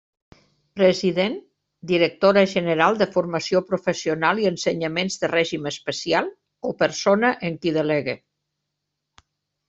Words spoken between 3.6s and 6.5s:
Professional i Ensenyaments de Règim Especial